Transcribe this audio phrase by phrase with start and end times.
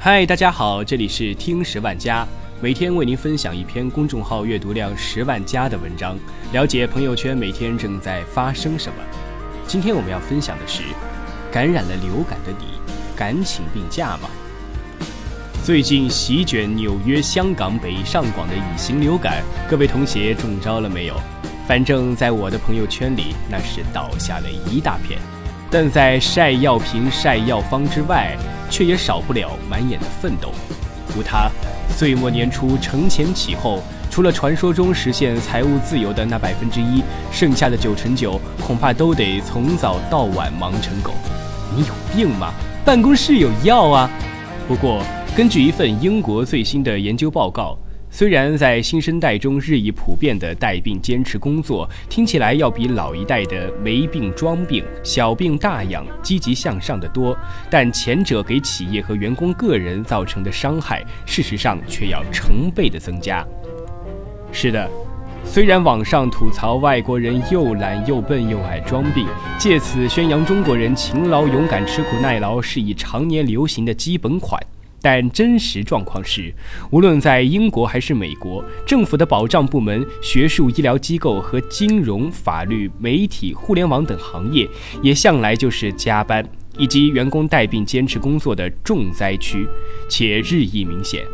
[0.00, 2.24] 嗨，大家好，这里是听十万加，
[2.60, 6.16] 每天为您分享一篇公众号阅读量十万加的文章，
[6.52, 8.94] 了解朋友圈每天正在发生什么。
[9.66, 10.84] 今天我们要分享的是，
[11.50, 12.66] 感染了流感的你，
[13.16, 14.30] 敢请病假吗？
[15.64, 21.20] 最近席卷纽约、香港、北上广的乙型流感，各位同学中招了没有？
[21.66, 25.18] 反正在我的朋友圈里，那是倒下了一大片。
[25.68, 28.38] 但在晒药瓶、晒药方之外，
[28.70, 30.52] 却也少不了满眼的奋斗。
[31.14, 31.50] 如他
[31.88, 41.12] 岁末年初承前启后，除了传说中实现财务自由的那百分之一，剩下的九成九恐怕都得从早到晚忙成狗。
[41.74, 42.52] 你有病吗？
[42.84, 44.10] 办公室有药啊！
[44.66, 45.02] 不过，
[45.36, 47.76] 根据一份英国最新的研究报告。
[48.18, 57.38] 虽然在新生代中日益普遍的带病坚持工作，听起来要比老一代的没病装病、小病大养积极向上的多，
[57.70, 63.46] 但前者给企业和员工个人造成的伤害，事实上却要成倍的增加。
[64.50, 64.90] 是的，
[65.44, 69.28] 虽然网上吐槽外国人又懒又笨又爱装病，
[69.60, 74.60] 借此宣扬中国人勤劳勇敢、吃苦耐劳是以常年流行的基本款。
[75.00, 76.52] 但真实状况是，
[76.90, 84.68] 无论在英国还是美国，政府的保障部门、学术医疗机构和金融、法律、媒体、互联网等行业，
[85.00, 86.44] 也向来就是加班
[86.76, 89.68] 以及员工带病坚持工作的重灾区，
[90.08, 91.24] 且日益明显。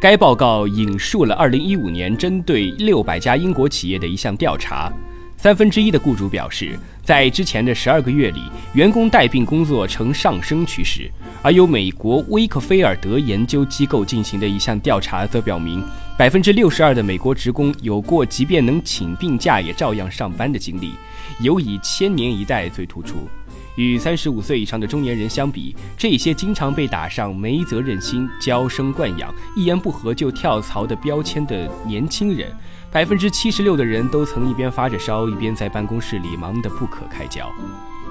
[0.00, 4.92] 该报告引述了2015年针对600家英国企业的一项调查。
[5.36, 8.42] 三分之一的雇主表示，在之前的十二个月里，
[8.74, 11.10] 员工带病工作呈上升趋势。
[11.42, 15.82] 而由美国威克菲尔德研究机构进行的一项调查则表明，
[16.16, 20.94] 百分之六十二的美国职工有过即便能请病假也照样上班的经历，
[21.40, 23.28] 尤以千年一代最突出。
[23.76, 32.50] 与三十五岁以上的中年人相比，这些经常被打上没责任心、娇生惯养、一言不合就跳槽的标签的年轻人。
[32.90, 37.48] 百分之七十六的人都曾一边发着烧，一边在办公室里忙得不可开交，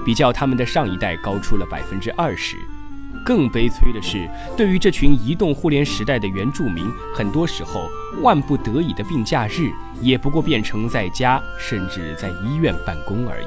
[0.06, 2.56] 比较他们的上一代高出了百分之二十。
[3.24, 7.88] 更悲催的是，对于这群移动互联时代的原住民，很多时候
[8.22, 9.70] 万不得已的病假日，
[10.00, 13.46] 也不过变成在家甚至在医院办公而已。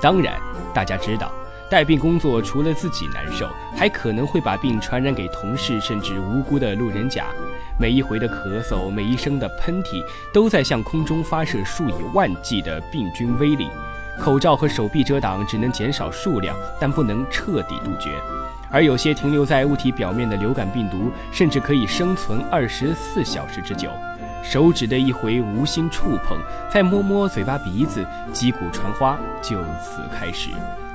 [0.00, 0.34] 当然，
[0.72, 1.30] 大家知道，
[1.70, 7.26] 带病工作除了自己难受，还可能会把病传染给同事，甚至无辜的路人甲。
[7.78, 10.02] 每一回的咳嗽，每一声的喷嚏，
[10.32, 13.68] 都在向空中发射数以万计的病菌威力。
[14.18, 18.10] 口罩和手臂遮挡只能减少数量，但不能彻底杜绝。
[18.70, 23.88] 而有些停留在物体表面的流感病毒，甚至可以生存二十四小时之久。
[24.42, 26.36] 手指的一回无心触碰，
[26.70, 30.50] 再摸摸嘴巴鼻子，击鼓传花就此开始。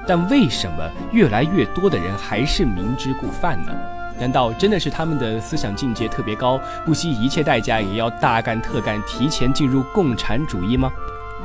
[0.05, 3.72] 但为什么越来越多的人还是明知故犯呢？
[4.19, 10.91] 难道真的是他们的思想境界特别高，不惜一切代价也要大干特干，提前进入共产主义吗？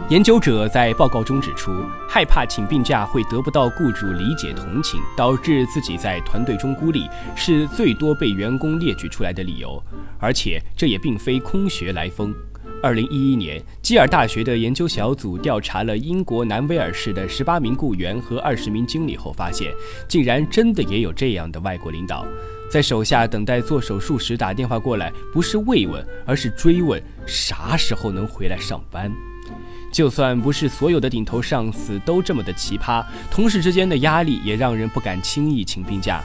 [0.08, 9.82] 研究者在报告中指出，害怕请病假会得不到雇主理解同情，导致自己在团队中孤立，是最多被员工列举出来的理由。
[10.18, 12.34] 而且这也并非空穴来风。
[12.82, 19.74] 二零一一年，基尔大学的研究小组调查了英国南威尔士的十八名雇员和二十名经理后发现，
[20.08, 22.26] 竟然真的也有这样的外国领导。
[22.70, 29.12] 在手下等待做手术时打电话过来，不是慰问，而是追问啥时候能回来上班。
[29.92, 36.22] 就算不是所有的顶头上司都这么的奇葩，同事之间的压力也让人不敢轻易请病假。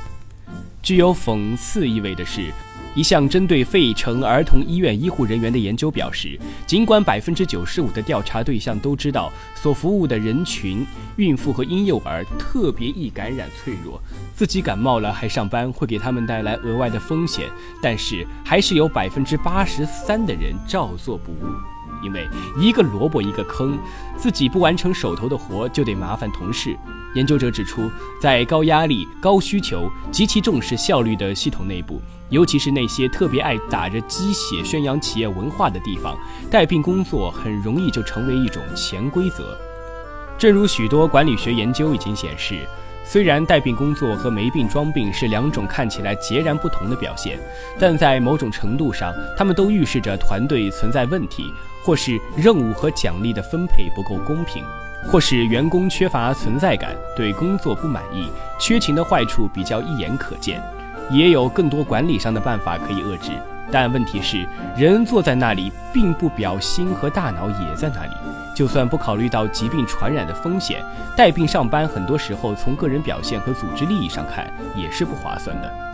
[0.81, 2.51] 具有讽刺意味的是。
[2.95, 10.85] 一项针对费城儿童医院医护人员的研究表示，尽管百分之九十五的调查对象都知道所服务的人群——
[11.17, 13.99] 孕妇和婴幼儿——特别易感染、脆弱，
[14.35, 17.49] 自己感冒了还上班会给他们带来额外的风险，
[17.81, 21.49] 但是还是有百分之八十三的人照做不误，
[22.01, 22.27] 因为
[22.57, 23.77] 一个萝卜一个坑，
[24.17, 26.77] 自己不完成手头的活就得麻烦同事。
[27.15, 36.17] 研究者指出，在高压力、高需求、极其重视效率的系统内部，尤其是那些特别爱打着鸡血宣扬企业文化的地方，
[36.49, 39.55] 带病工作很容易就成为一种潜规则。
[40.39, 42.67] 正如许多管理学研究已经显示，
[43.05, 47.37] 虽然带病工作和没病装病是两种看起来截然不同的表现，
[47.77, 51.53] 但在某种程度上，他们都预示着团队存在问题，
[51.83, 54.63] 或是任务和奖励的分配不够公平。
[55.05, 60.63] 或是员工缺乏存在感，对工作不满意，缺勤的坏处比较一眼可见，
[61.11, 63.31] 也有更多管理上的办法可以遏制。
[63.69, 64.47] 但问题是，
[64.77, 68.11] 人坐在那里，并不表心和大脑也在那里。
[68.55, 70.81] 就算不考虑到疾病传染的风险，
[71.17, 75.92] 带病上班很多时候从个人表现和组织利益上看也是不划算的。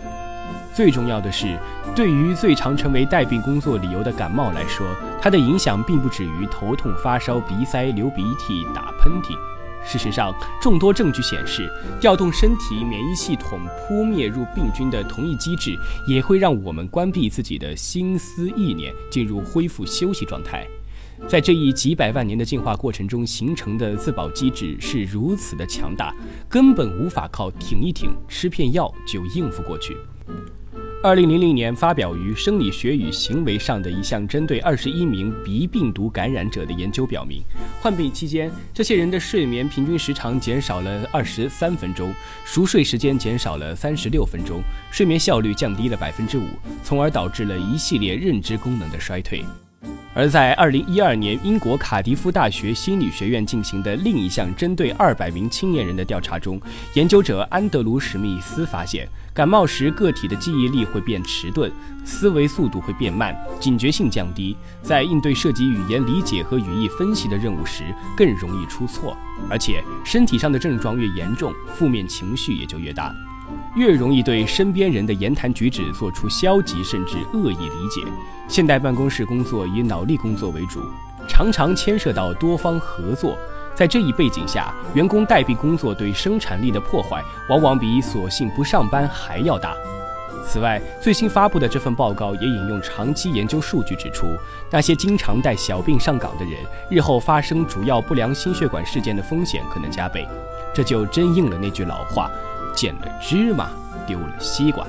[0.73, 1.57] 最重要的是，
[1.95, 4.87] 对于最常成为带病工作理由的感冒来说，
[5.21, 9.35] 它的影响并不止于头痛、发烧、鼻塞、流鼻涕、打喷嚏。
[9.83, 11.69] 事实上，众多证据显示，
[11.99, 15.77] 调动身体免疫系统扑灭入病菌的同一机制，
[16.07, 20.67] 也会让我们关闭自己的心思意念，进入恢复休息状态。
[21.27, 26.13] 在这一几百万年的进化过程中形成的自保机制是如此的强大，
[26.47, 29.97] 根本无法靠挺一挺、吃片药就应付过去。
[31.01, 37.41] 二零零零年发表于《生理学与行为》上的一项针对二十一名鼻病毒感染者的研究表明，
[37.81, 42.13] 患病期间，这些人的睡眠平均时长减少了二十三分钟，
[42.43, 44.61] 熟睡时间减少了三十六分钟，
[44.91, 46.43] 睡眠效率降低了百分之五，
[46.83, 49.45] 从而导致了一系列认知功能的衰退。
[50.13, 56.59] 而在二零一二年，英国卡迪夫大学心理学院进行的另一项针对二百名青年人的调查中，
[56.95, 61.71] 研究者安德鲁史密斯发现，感冒时个体的记忆力会变迟钝，
[62.03, 67.83] 思维速度会变慢，警觉性降低，在应对涉及语言理解和语义分析的任务时
[68.17, 69.15] 更容易出错，
[69.49, 73.15] 而且身体上的症状越严重，负面情绪也就越大。
[73.75, 78.01] 越容易对身边人的言谈举止做出消极甚至恶意理解。
[78.47, 80.81] 现代办公室工作以脑力工作为主，
[81.27, 83.37] 常常牵涉到多方合作。
[83.75, 89.73] 在这一背景下，员工代币工作对生产力的破坏，往往比索性不上班还要大。
[90.45, 94.35] 此外，最新发布的这份报告也引用长期研究数据指出，
[94.71, 96.53] 那些经常带小病上岗的人，
[96.89, 100.27] 日后发生主要不良心血管事件的风险可能加倍。
[100.73, 102.31] 这就真应了那句老话。
[102.79, 103.71] 捡了芝麻，
[104.07, 104.87] 丢了西瓜。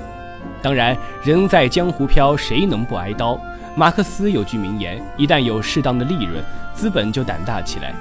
[0.62, 3.36] 当然，人在江湖飘，谁能不挨刀？
[3.74, 6.40] 马克思有句名言：一旦有适当的利润，
[6.72, 7.92] 资本就胆大起来。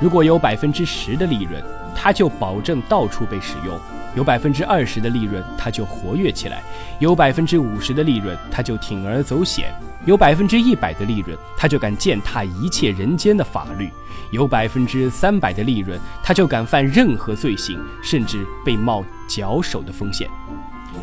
[0.00, 1.62] 如果有百分之十的利润，
[1.94, 3.76] 他就保证到处被使用；
[4.16, 6.56] 有百分之二十的利润，他就活跃起来；
[6.98, 9.66] 有百分之五十的利润，他就铤而走险；
[10.04, 13.88] 有百分之一百的利润，他就敢践踏一切人间的法律。
[14.32, 20.26] 有百分之三百的利润，他就敢犯任何罪行，甚至被冒绞首的风险。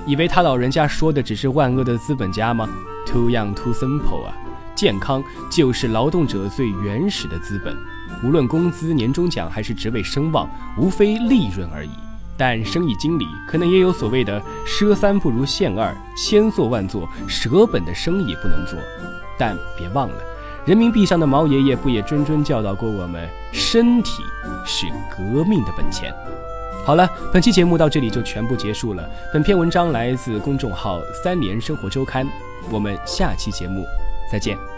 [0.06, 2.68] 以为他老人家说的只是万恶的资本家吗
[3.06, 4.34] ？Too young, too simple 啊！
[4.76, 7.78] 健康就是劳动者最原始的资本。
[8.24, 11.92] 无论工资、年终奖还是职位声望，无非利润而已。
[12.40, 18.80] 但生意经理可能也有所谓的“赊三不如献二，千做万做，舍本的生意不能做”。
[19.38, 20.16] 但别忘了。
[20.66, 24.24] 人民币上的毛爷爷不也谆谆教导过我们：身体
[24.66, 26.14] 是革命的本钱。
[26.86, 29.04] 好了，本期节目到这里就全部结束了。
[29.34, 32.26] 本篇文章来自公众号“三联生活周刊”，
[32.72, 33.84] 我们下期节目
[34.32, 34.69] 再见。